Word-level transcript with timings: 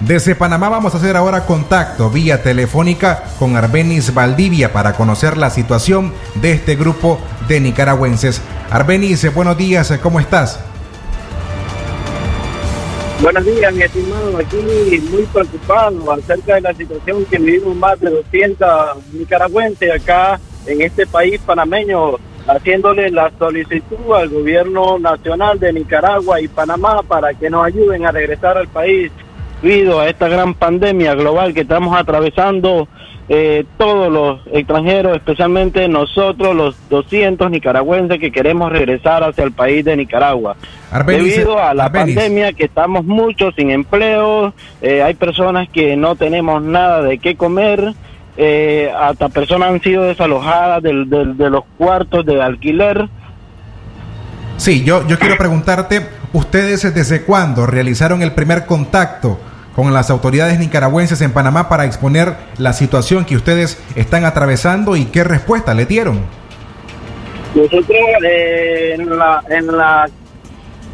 Desde 0.00 0.34
Panamá 0.34 0.68
vamos 0.68 0.94
a 0.94 0.98
hacer 0.98 1.16
ahora 1.16 1.46
contacto 1.46 2.10
vía 2.10 2.42
telefónica 2.42 3.24
con 3.38 3.56
Arbenis 3.56 4.12
Valdivia 4.12 4.70
para 4.70 4.92
conocer 4.92 5.38
la 5.38 5.48
situación 5.48 6.12
de 6.34 6.52
este 6.52 6.76
grupo 6.76 7.18
de 7.48 7.60
nicaragüenses. 7.60 8.42
Arbenis, 8.70 9.32
buenos 9.34 9.56
días, 9.56 9.98
¿cómo 10.02 10.20
estás? 10.20 10.60
Buenos 13.22 13.46
días, 13.46 13.72
mi 13.72 13.82
estimado. 13.82 14.36
Aquí 14.36 14.56
muy 15.10 15.22
preocupado 15.32 16.12
acerca 16.12 16.56
de 16.56 16.60
la 16.60 16.74
situación 16.74 17.24
que 17.24 17.38
vivimos 17.38 17.74
más 17.74 17.98
de 17.98 18.10
200 18.10 18.68
nicaragüenses 19.14 19.90
acá 19.90 20.38
en 20.66 20.82
este 20.82 21.06
país 21.06 21.40
panameño, 21.40 22.16
haciéndole 22.46 23.10
la 23.10 23.32
solicitud 23.38 24.12
al 24.14 24.28
gobierno 24.28 24.98
nacional 24.98 25.58
de 25.58 25.72
Nicaragua 25.72 26.38
y 26.38 26.48
Panamá 26.48 27.02
para 27.02 27.32
que 27.32 27.48
nos 27.48 27.64
ayuden 27.64 28.04
a 28.04 28.12
regresar 28.12 28.58
al 28.58 28.68
país 28.68 29.10
debido 29.62 30.00
a 30.00 30.08
esta 30.08 30.28
gran 30.28 30.54
pandemia 30.54 31.14
global 31.14 31.54
que 31.54 31.60
estamos 31.62 31.96
atravesando 31.96 32.88
eh, 33.28 33.64
todos 33.76 34.12
los 34.12 34.40
extranjeros, 34.52 35.16
especialmente 35.16 35.88
nosotros, 35.88 36.54
los 36.54 36.76
200 36.88 37.50
nicaragüenses 37.50 38.20
que 38.20 38.30
queremos 38.30 38.70
regresar 38.70 39.24
hacia 39.24 39.42
el 39.42 39.52
país 39.52 39.84
de 39.84 39.96
Nicaragua. 39.96 40.56
Debido 41.06 41.60
a 41.60 41.74
la 41.74 41.90
pandemia 41.90 42.52
que 42.52 42.66
estamos 42.66 43.04
muchos 43.04 43.54
sin 43.56 43.70
empleo, 43.70 44.54
eh, 44.80 45.02
hay 45.02 45.14
personas 45.14 45.68
que 45.68 45.96
no 45.96 46.14
tenemos 46.14 46.62
nada 46.62 47.02
de 47.02 47.18
qué 47.18 47.34
comer, 47.34 47.94
eh, 48.36 48.92
hasta 48.96 49.28
personas 49.28 49.70
han 49.70 49.80
sido 49.80 50.04
desalojadas 50.04 50.82
de 50.82 50.92
los 50.92 51.64
cuartos 51.76 52.24
de 52.24 52.40
alquiler. 52.40 53.08
Sí, 54.56 54.84
yo, 54.84 55.06
yo 55.06 55.18
quiero 55.18 55.36
preguntarte, 55.36 56.06
¿ustedes 56.36 56.94
desde 56.94 57.22
cuándo 57.22 57.66
realizaron 57.66 58.20
el 58.20 58.32
primer 58.32 58.66
contacto 58.66 59.38
con 59.74 59.94
las 59.94 60.10
autoridades 60.10 60.58
nicaragüenses 60.58 61.22
en 61.22 61.32
Panamá 61.32 61.70
para 61.70 61.86
exponer 61.86 62.34
la 62.58 62.74
situación 62.74 63.24
que 63.24 63.36
ustedes 63.36 63.78
están 63.94 64.26
atravesando 64.26 64.96
y 64.96 65.06
qué 65.06 65.24
respuesta 65.24 65.72
le 65.72 65.86
dieron? 65.86 66.20
Nosotros 67.54 67.86
eh, 68.22 68.96
en 68.98 69.18
la 69.18 69.42
en 69.48 69.66
la 69.66 70.10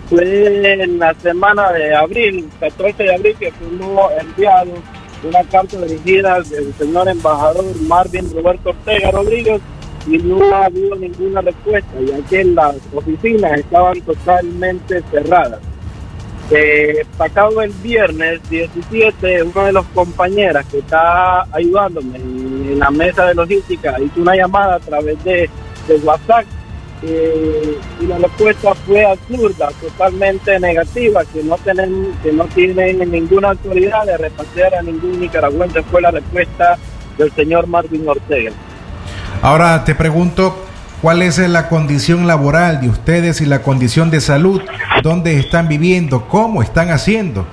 fue 0.08 0.82
en 0.82 0.98
la 1.00 1.12
semana 1.14 1.72
de 1.72 1.92
abril, 1.92 2.48
14 2.60 3.02
de 3.02 3.14
abril, 3.14 3.36
que 3.40 3.50
fuimos 3.50 4.12
enviados 4.20 4.78
una 5.24 5.42
carta 5.44 5.76
dirigida 5.78 6.40
del 6.42 6.72
señor 6.74 7.08
embajador 7.08 7.64
Marvin 7.88 8.32
Roberto 8.32 8.70
Ortega 8.70 9.10
Rodríguez 9.10 9.60
y 10.06 10.18
no 10.18 10.54
habido 10.54 10.96
ninguna 10.96 11.40
respuesta, 11.40 11.92
ya 12.00 12.18
que 12.28 12.44
las 12.44 12.76
oficinas 12.94 13.58
estaban 13.58 14.00
totalmente 14.00 15.02
cerradas. 15.10 15.60
Eh, 16.50 17.06
pasado 17.16 17.62
el 17.62 17.72
viernes 17.82 18.40
17, 18.50 19.42
una 19.44 19.66
de 19.66 19.72
las 19.72 19.86
compañeras 19.86 20.66
que 20.66 20.80
está 20.80 21.42
ayudándome 21.52 22.16
en, 22.16 22.78
la 22.78 22.90
mesa 22.90 23.26
de 23.26 23.34
logística 23.34 23.96
hizo 24.00 24.20
una 24.20 24.34
llamada 24.34 24.74
a 24.74 24.80
través 24.80 25.22
de, 25.24 25.48
WhatsApp 26.04 26.44
eh, 27.02 27.76
y 28.00 28.06
la 28.06 28.18
respuesta 28.18 28.74
fue 28.74 29.04
absurda, 29.04 29.70
totalmente 29.80 30.58
negativa, 30.58 31.24
que 31.24 31.42
no 31.42 31.56
tienen, 31.58 32.12
que 32.22 32.32
no 32.32 32.44
tienen 32.46 33.10
ninguna 33.10 33.50
autoridad 33.50 34.04
de 34.06 34.16
repatriar 34.16 34.74
a 34.74 34.82
ningún 34.82 35.20
nicaragüense, 35.20 35.82
fue 35.84 36.00
la 36.02 36.10
respuesta 36.10 36.78
del 37.18 37.32
señor 37.32 37.66
Martín 37.66 38.08
Ortega. 38.08 38.52
Ahora 39.42 39.84
te 39.84 39.94
pregunto, 39.94 40.54
¿Cuál 41.02 41.20
es 41.22 41.36
la 41.50 41.68
condición 41.68 42.28
laboral 42.28 42.80
de 42.80 42.88
ustedes 42.88 43.40
y 43.40 43.44
la 43.44 43.62
condición 43.62 44.08
de 44.08 44.20
salud? 44.20 44.62
¿Dónde 45.02 45.36
están 45.36 45.66
viviendo? 45.66 46.28
¿Cómo 46.28 46.62
están 46.62 46.90
haciendo? 46.90 47.44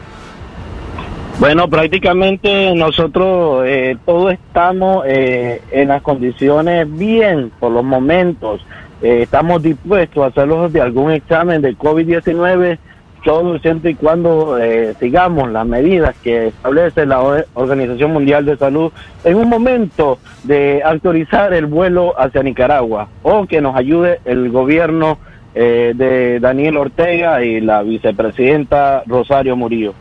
Bueno, 1.39 1.67
prácticamente 1.67 2.75
nosotros 2.75 3.63
eh, 3.65 3.97
todos 4.05 4.33
estamos 4.33 5.03
eh, 5.07 5.63
en 5.71 5.87
las 5.87 6.03
condiciones 6.03 6.85
bien 6.95 7.51
por 7.59 7.71
los 7.71 7.83
momentos. 7.83 8.63
Eh, 9.01 9.21
estamos 9.23 9.63
dispuestos 9.63 10.23
a 10.23 10.27
hacerlos 10.27 10.71
de 10.71 10.81
algún 10.81 11.11
examen 11.11 11.63
de 11.63 11.75
COVID-19 11.75 12.77
todo 13.23 13.59
siempre 13.59 13.91
y 13.91 13.95
cuando 13.95 14.57
eh, 14.57 14.95
sigamos 14.99 15.51
las 15.51 15.65
medidas 15.65 16.15
que 16.23 16.47
establece 16.47 17.05
la 17.05 17.21
Organización 17.53 18.13
Mundial 18.13 18.45
de 18.45 18.57
Salud 18.57 18.91
en 19.23 19.35
un 19.35 19.49
momento 19.49 20.19
de 20.43 20.81
autorizar 20.83 21.53
el 21.53 21.65
vuelo 21.65 22.19
hacia 22.19 22.43
Nicaragua 22.43 23.07
o 23.23 23.45
que 23.45 23.61
nos 23.61 23.75
ayude 23.75 24.19
el 24.25 24.49
gobierno 24.49 25.17
eh, 25.55 25.93
de 25.95 26.39
Daniel 26.39 26.77
Ortega 26.77 27.43
y 27.43 27.61
la 27.61 27.81
vicepresidenta 27.83 29.03
Rosario 29.05 29.55
Murillo. 29.55 29.93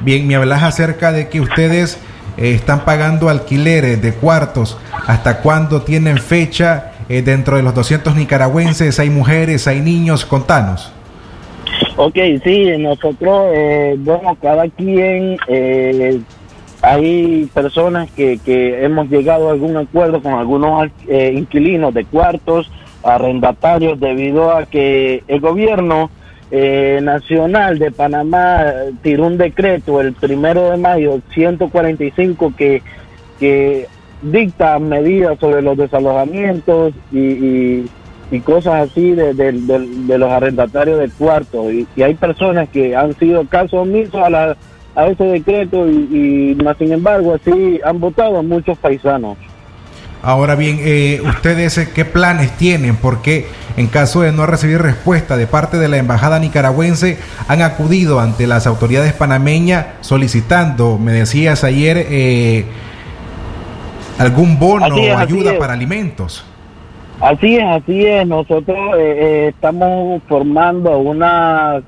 Bien, 0.00 0.26
me 0.26 0.36
hablas 0.36 0.62
acerca 0.62 1.12
de 1.12 1.28
que 1.28 1.40
ustedes 1.40 2.00
eh, 2.36 2.52
están 2.52 2.84
pagando 2.84 3.28
alquileres 3.28 4.02
de 4.02 4.12
cuartos. 4.12 4.78
¿Hasta 5.06 5.40
cuándo 5.40 5.82
tienen 5.82 6.18
fecha? 6.18 6.86
dentro 7.10 7.56
de 7.56 7.64
los 7.64 7.74
200 7.74 8.14
nicaragüenses 8.14 9.00
hay 9.00 9.10
mujeres, 9.10 9.66
hay 9.66 9.80
niños, 9.80 10.24
contanos. 10.24 10.92
Ok, 12.02 12.16
sí, 12.42 12.64
nosotros, 12.78 13.48
eh, 13.52 13.94
bueno, 13.98 14.34
cada 14.40 14.66
quien, 14.70 15.36
eh, 15.48 16.18
hay 16.80 17.44
personas 17.52 18.10
que, 18.12 18.38
que 18.38 18.82
hemos 18.82 19.10
llegado 19.10 19.48
a 19.50 19.52
algún 19.52 19.76
acuerdo 19.76 20.22
con 20.22 20.32
algunos 20.32 20.88
eh, 21.08 21.34
inquilinos 21.36 21.92
de 21.92 22.06
cuartos, 22.06 22.70
arrendatarios, 23.02 24.00
debido 24.00 24.50
a 24.50 24.64
que 24.64 25.24
el 25.28 25.40
gobierno 25.40 26.10
nacional 26.50 27.78
de 27.78 27.90
Panamá 27.92 28.64
tiró 29.02 29.26
un 29.26 29.36
decreto 29.36 30.00
el 30.00 30.14
primero 30.14 30.70
de 30.70 30.78
mayo 30.78 31.20
145 31.34 32.54
que, 32.56 32.82
que 33.38 33.86
dicta 34.22 34.78
medidas 34.78 35.38
sobre 35.38 35.60
los 35.60 35.76
desalojamientos 35.76 36.94
y 37.12 37.18
y 37.18 37.90
cosas 38.38 38.88
así 38.88 39.10
de, 39.10 39.34
de, 39.34 40.18
los 40.18 40.30
arrendatarios 40.30 41.00
del 41.00 41.10
cuarto. 41.12 41.70
Y, 41.72 41.86
hay 42.00 42.14
personas 42.14 42.68
que 42.68 42.94
han 42.94 43.18
sido 43.18 43.44
caso 43.46 43.78
omisos 43.78 44.22
a, 44.22 44.30
la, 44.30 44.56
a 44.94 45.06
ese 45.08 45.24
decreto 45.24 45.88
y, 45.88 46.56
más 46.62 46.76
sin 46.78 46.92
embargo 46.92 47.34
así 47.34 47.80
han 47.84 47.98
votado 47.98 48.42
muchos 48.42 48.78
paisanos. 48.78 49.36
Ahora 50.22 50.54
bien, 50.54 50.78
eh, 50.82 51.22
¿ustedes 51.24 51.78
eh, 51.78 51.88
qué 51.94 52.04
planes 52.04 52.56
tienen? 52.58 52.96
Porque 52.96 53.46
en 53.76 53.86
caso 53.86 54.20
de 54.20 54.32
no 54.32 54.46
recibir 54.46 54.80
respuesta 54.80 55.36
de 55.38 55.46
parte 55.46 55.78
de 55.78 55.88
la 55.88 55.96
Embajada 55.96 56.38
nicaragüense, 56.38 57.18
han 57.48 57.62
acudido 57.62 58.20
ante 58.20 58.46
las 58.46 58.66
autoridades 58.66 59.14
panameñas 59.14 59.86
solicitando, 60.02 60.98
me 60.98 61.12
decías 61.12 61.64
ayer, 61.64 62.06
eh, 62.10 62.66
algún 64.18 64.58
bono 64.58 64.94
o 64.94 65.16
ayuda 65.16 65.58
para 65.58 65.72
alimentos. 65.72 66.44
Así 67.20 67.56
es, 67.56 67.64
así 67.64 68.06
es. 68.06 68.26
Nosotros 68.26 68.78
eh, 68.96 69.18
eh, 69.20 69.48
estamos 69.48 70.22
formando 70.26 70.98
una 70.98 71.82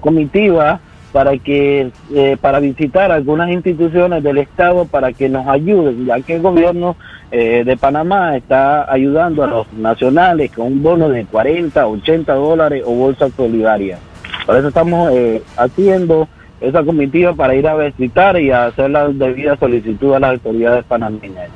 comitiva 0.00 0.78
para 1.10 1.38
que 1.38 1.90
eh, 2.12 2.36
para 2.38 2.60
visitar 2.60 3.10
algunas 3.10 3.50
instituciones 3.50 4.22
del 4.22 4.38
Estado 4.38 4.84
para 4.84 5.12
que 5.12 5.28
nos 5.28 5.46
ayuden, 5.46 6.04
ya 6.04 6.20
que 6.20 6.36
el 6.36 6.42
gobierno 6.42 6.96
de 7.30 7.76
Panamá 7.80 8.36
está 8.36 8.88
ayudando 8.92 9.42
a 9.42 9.48
los 9.48 9.72
nacionales 9.72 10.52
con 10.52 10.66
un 10.66 10.82
bono 10.84 11.08
de 11.08 11.24
40, 11.24 11.84
80 11.84 12.32
dólares 12.32 12.84
o 12.86 12.94
bolsa 12.94 13.28
solidaria. 13.30 13.98
Por 14.46 14.56
eso 14.56 14.68
estamos 14.68 15.10
haciendo 15.56 16.28
esa 16.60 16.84
comitiva 16.84 17.34
para 17.34 17.56
ir 17.56 17.66
a 17.66 17.74
visitar 17.74 18.40
y 18.40 18.52
hacer 18.52 18.88
la 18.90 19.08
debida 19.08 19.56
solicitud 19.56 20.14
a 20.14 20.20
las 20.20 20.30
autoridades 20.34 20.84
panameñas. 20.84 21.50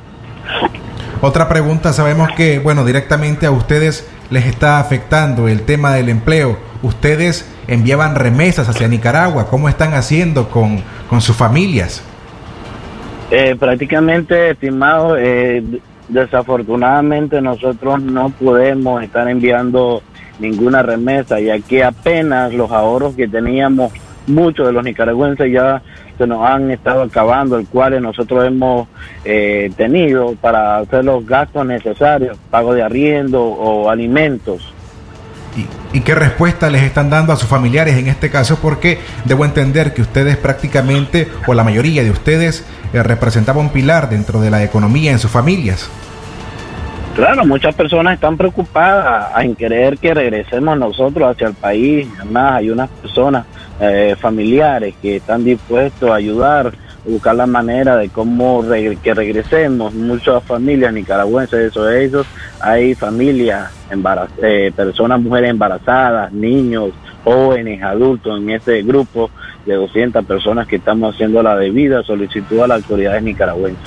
Otra 1.21 1.49
pregunta, 1.49 1.91
sabemos 1.91 2.29
que, 2.37 2.59
bueno, 2.59 2.85
directamente 2.85 3.45
a 3.45 3.51
ustedes 3.51 4.09
les 4.29 4.45
está 4.45 4.79
afectando 4.79 5.49
el 5.49 5.63
tema 5.63 5.93
del 5.93 6.07
empleo. 6.07 6.57
Ustedes 6.81 7.45
enviaban 7.67 8.15
remesas 8.15 8.69
hacia 8.69 8.87
Nicaragua, 8.87 9.47
¿cómo 9.49 9.67
están 9.67 9.93
haciendo 9.93 10.49
con, 10.49 10.81
con 11.09 11.19
sus 11.19 11.35
familias? 11.35 12.01
Eh, 13.31 13.55
prácticamente, 13.59 14.51
estimado, 14.51 15.17
eh, 15.17 15.61
desafortunadamente 16.07 17.41
nosotros 17.41 18.01
no 18.01 18.29
podemos 18.29 19.03
estar 19.03 19.27
enviando 19.27 20.01
ninguna 20.39 20.81
remesa, 20.83 21.39
ya 21.39 21.59
que 21.59 21.83
apenas 21.83 22.53
los 22.53 22.71
ahorros 22.71 23.15
que 23.15 23.27
teníamos, 23.27 23.91
muchos 24.29 24.67
de 24.67 24.73
los 24.73 24.83
nicaragüenses 24.83 25.51
ya 25.51 25.81
se 26.17 26.27
nos 26.27 26.45
han 26.45 26.71
estado 26.71 27.03
acabando, 27.03 27.57
el 27.57 27.67
cual 27.67 28.01
nosotros 28.01 28.45
hemos 28.45 28.87
eh, 29.25 29.71
tenido 29.75 30.35
para 30.35 30.77
hacer 30.77 31.05
los 31.05 31.25
gastos 31.25 31.65
necesarios, 31.65 32.37
pago 32.49 32.73
de 32.73 32.83
arriendo 32.83 33.43
o 33.43 33.89
alimentos. 33.89 34.73
¿Y, 35.91 36.01
qué 36.01 36.15
respuesta 36.15 36.69
les 36.69 36.83
están 36.83 37.09
dando 37.09 37.33
a 37.33 37.35
sus 37.35 37.49
familiares 37.49 37.97
en 37.97 38.07
este 38.07 38.29
caso? 38.29 38.59
Porque 38.61 38.99
debo 39.25 39.45
entender 39.45 39.93
que 39.93 40.01
ustedes 40.01 40.37
prácticamente, 40.37 41.27
o 41.47 41.53
la 41.53 41.63
mayoría 41.63 42.03
de 42.03 42.11
ustedes, 42.11 42.65
eh, 42.93 43.01
representaban 43.01 43.65
un 43.65 43.71
pilar 43.71 44.09
dentro 44.09 44.39
de 44.39 44.51
la 44.51 44.63
economía 44.63 45.11
en 45.11 45.19
sus 45.19 45.31
familias. 45.31 45.89
Claro, 47.15 47.45
muchas 47.45 47.75
personas 47.75 48.13
están 48.13 48.37
preocupadas 48.37 49.43
en 49.43 49.55
querer 49.55 49.97
que 49.97 50.13
regresemos 50.13 50.77
nosotros 50.77 51.31
hacia 51.31 51.47
el 51.47 51.53
país. 51.53 52.07
Además, 52.17 52.53
hay 52.53 52.69
unas 52.69 52.89
personas 52.89 53.45
eh, 53.79 54.15
familiares 54.19 54.95
que 55.01 55.17
están 55.17 55.43
dispuestos 55.43 56.09
a 56.09 56.15
ayudar 56.15 56.73
buscar 57.05 57.35
la 57.35 57.47
manera 57.47 57.97
de 57.97 58.09
cómo 58.09 58.63
que 59.01 59.13
regresemos. 59.13 59.93
Muchas 59.93 60.43
familias 60.43 60.93
nicaragüenses, 60.93 61.71
eso 61.71 61.83
de 61.83 62.05
ellos, 62.05 62.27
hay 62.59 62.95
familias, 62.95 63.71
eh, 64.41 64.71
personas, 64.75 65.21
mujeres 65.21 65.49
embarazadas, 65.51 66.31
niños, 66.31 66.91
jóvenes, 67.23 67.81
adultos 67.83 68.39
en 68.39 68.49
este 68.51 68.81
grupo 68.83 69.29
de 69.65 69.75
200 69.75 70.25
personas 70.25 70.67
que 70.67 70.77
estamos 70.77 71.13
haciendo 71.13 71.43
la 71.43 71.55
debida 71.55 72.03
solicitud 72.03 72.61
a 72.61 72.67
las 72.67 72.83
autoridades 72.83 73.23
nicaragüenses. 73.23 73.83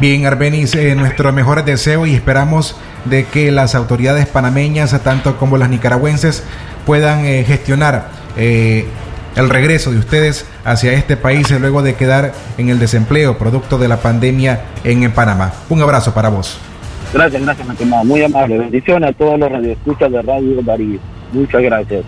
Bien, 0.00 0.26
Arbenis, 0.26 0.74
eh, 0.74 0.94
nuestro 0.96 1.32
mejor 1.32 1.64
deseo 1.64 2.04
y 2.04 2.14
esperamos 2.14 2.76
de 3.04 3.24
que 3.26 3.52
las 3.52 3.74
autoridades 3.74 4.26
panameñas, 4.26 5.00
tanto 5.02 5.36
como 5.36 5.56
las 5.56 5.70
nicaragüenses, 5.70 6.44
puedan 6.84 7.24
eh, 7.24 7.44
gestionar 7.46 8.08
eh, 8.36 8.86
el 9.36 9.48
regreso 9.48 9.90
de 9.90 9.98
ustedes 9.98 10.46
hacia 10.64 10.92
este 10.92 11.16
país 11.16 11.50
luego 11.60 11.82
de 11.82 11.94
quedar 11.94 12.32
en 12.58 12.68
el 12.68 12.78
desempleo 12.78 13.38
producto 13.38 13.78
de 13.78 13.88
la 13.88 13.98
pandemia 13.98 14.60
en 14.84 15.10
Panamá. 15.12 15.52
Un 15.68 15.82
abrazo 15.82 16.14
para 16.14 16.28
vos. 16.28 16.58
Gracias, 17.12 17.42
gracias, 17.42 17.66
Muy 18.04 18.22
amable. 18.22 18.58
Bendiciones 18.58 19.10
a 19.10 19.12
todos 19.12 19.38
los 19.38 19.50
radioescuchas 19.50 20.10
de 20.10 20.22
Radio 20.22 20.62
Darío. 20.62 20.98
Muchas 21.32 21.62
gracias. 21.62 22.04